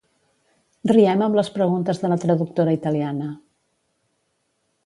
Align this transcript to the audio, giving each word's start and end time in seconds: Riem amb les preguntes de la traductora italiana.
Riem 0.91 1.21
amb 1.25 1.37
les 1.39 1.51
preguntes 1.59 2.01
de 2.05 2.11
la 2.13 2.19
traductora 2.25 2.75
italiana. 2.79 3.29